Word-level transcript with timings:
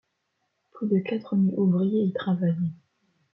Plus 0.71 0.87
de 0.87 0.97
quatre 0.97 1.35
mille 1.35 1.53
ouvriers 1.59 2.05
y 2.05 2.11
travaillaient. 2.11 2.73